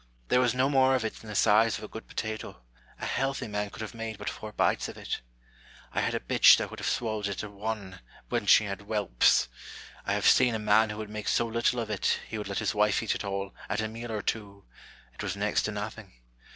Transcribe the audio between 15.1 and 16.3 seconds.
it was next to nothing.